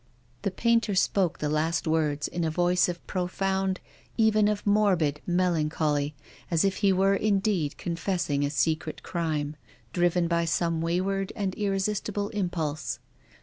The 0.41 0.49
painter 0.49 0.95
spoke 0.95 1.37
the 1.37 1.47
last 1.47 1.85
words 1.85 2.27
in 2.27 2.43
a 2.43 2.49
voice 2.49 2.89
of 2.89 3.05
profound, 3.05 3.79
even 4.17 4.47
of 4.47 4.65
morbid, 4.65 5.21
melancholy, 5.27 6.15
as 6.49 6.65
if 6.65 6.77
he 6.77 6.91
were 6.91 7.13
indeed 7.13 7.77
confessing 7.77 8.43
a 8.43 8.49
secret 8.49 9.03
crime, 9.03 9.55
driven 9.93 10.27
by 10.27 10.45
some 10.45 10.81
wayward 10.81 11.31
and 11.35 11.53
irresistible 11.53 12.29
impulse. 12.29 12.97